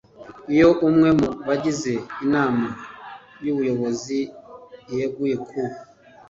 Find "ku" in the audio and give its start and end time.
5.47-5.59